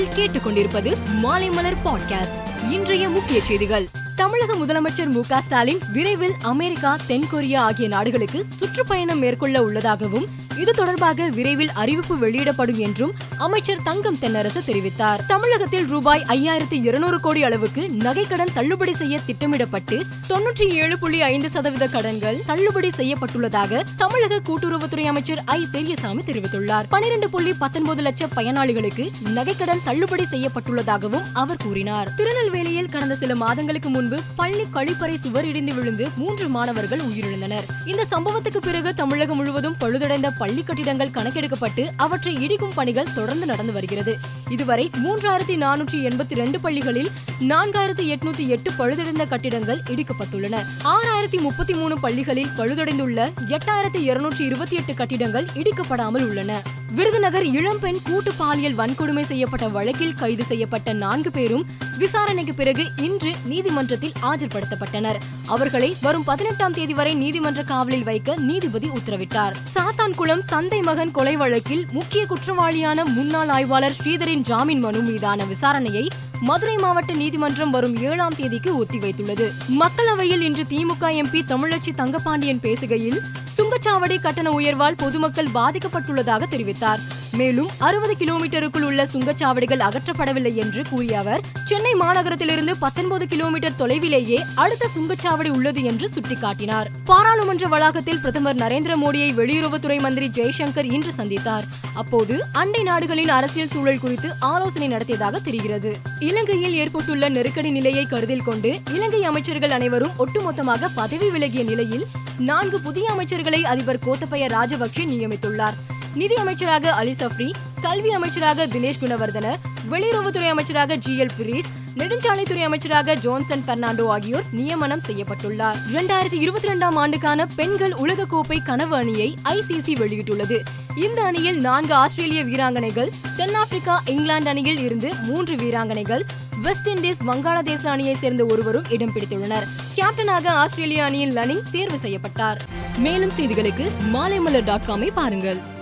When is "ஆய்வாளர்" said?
73.48-73.96